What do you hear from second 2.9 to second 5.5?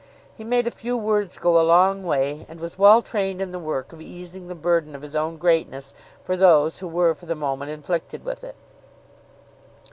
trained in the work of easing the burden of his own